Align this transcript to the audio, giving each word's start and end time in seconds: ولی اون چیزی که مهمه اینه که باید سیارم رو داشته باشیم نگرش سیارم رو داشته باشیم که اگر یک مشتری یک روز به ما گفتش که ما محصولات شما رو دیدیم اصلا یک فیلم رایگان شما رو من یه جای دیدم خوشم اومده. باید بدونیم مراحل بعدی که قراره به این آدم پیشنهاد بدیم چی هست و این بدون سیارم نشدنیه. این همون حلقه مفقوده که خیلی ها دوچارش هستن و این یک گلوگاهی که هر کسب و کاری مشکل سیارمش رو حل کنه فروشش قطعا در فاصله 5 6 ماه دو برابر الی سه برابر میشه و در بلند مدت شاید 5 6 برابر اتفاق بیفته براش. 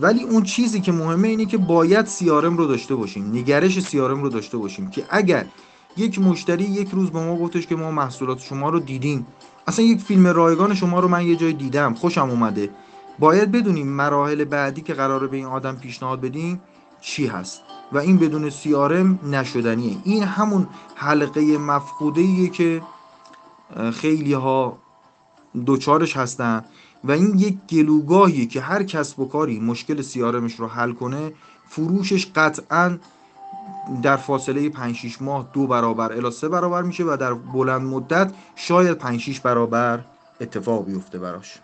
ولی 0.00 0.22
اون 0.22 0.42
چیزی 0.42 0.80
که 0.80 0.92
مهمه 0.92 1.28
اینه 1.28 1.46
که 1.46 1.58
باید 1.58 2.06
سیارم 2.06 2.56
رو 2.56 2.66
داشته 2.66 2.94
باشیم 2.94 3.30
نگرش 3.32 3.80
سیارم 3.80 4.22
رو 4.22 4.28
داشته 4.28 4.56
باشیم 4.56 4.90
که 4.90 5.04
اگر 5.10 5.46
یک 5.96 6.18
مشتری 6.18 6.64
یک 6.64 6.88
روز 6.90 7.10
به 7.10 7.20
ما 7.20 7.36
گفتش 7.36 7.66
که 7.66 7.76
ما 7.76 7.90
محصولات 7.90 8.38
شما 8.38 8.68
رو 8.68 8.80
دیدیم 8.80 9.26
اصلا 9.66 9.84
یک 9.84 10.00
فیلم 10.00 10.26
رایگان 10.26 10.74
شما 10.74 11.00
رو 11.00 11.08
من 11.08 11.26
یه 11.26 11.36
جای 11.36 11.52
دیدم 11.52 11.94
خوشم 11.94 12.30
اومده. 12.30 12.70
باید 13.18 13.52
بدونیم 13.52 13.88
مراحل 13.88 14.44
بعدی 14.44 14.80
که 14.80 14.94
قراره 14.94 15.26
به 15.26 15.36
این 15.36 15.46
آدم 15.46 15.76
پیشنهاد 15.76 16.20
بدیم 16.20 16.60
چی 17.00 17.26
هست 17.26 17.62
و 17.92 17.98
این 17.98 18.18
بدون 18.18 18.50
سیارم 18.50 19.18
نشدنیه. 19.30 19.96
این 20.04 20.22
همون 20.22 20.68
حلقه 20.94 21.58
مفقوده 21.58 22.48
که 22.48 22.82
خیلی 23.92 24.32
ها 24.32 24.78
دوچارش 25.64 26.16
هستن 26.16 26.64
و 27.04 27.12
این 27.12 27.38
یک 27.38 27.58
گلوگاهی 27.70 28.46
که 28.46 28.60
هر 28.60 28.82
کسب 28.82 29.20
و 29.20 29.28
کاری 29.28 29.60
مشکل 29.60 30.02
سیارمش 30.02 30.54
رو 30.54 30.66
حل 30.66 30.92
کنه 30.92 31.32
فروشش 31.68 32.26
قطعا 32.34 32.98
در 34.02 34.16
فاصله 34.16 34.68
5 34.68 34.96
6 34.96 35.22
ماه 35.22 35.50
دو 35.52 35.66
برابر 35.66 36.12
الی 36.12 36.30
سه 36.30 36.48
برابر 36.48 36.82
میشه 36.82 37.04
و 37.04 37.16
در 37.20 37.34
بلند 37.34 37.82
مدت 37.82 38.32
شاید 38.56 38.98
5 38.98 39.20
6 39.20 39.40
برابر 39.40 40.04
اتفاق 40.40 40.84
بیفته 40.84 41.18
براش. 41.18 41.58